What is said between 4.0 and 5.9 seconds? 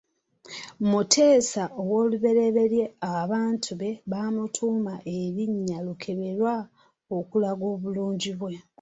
bamutuuma erinnya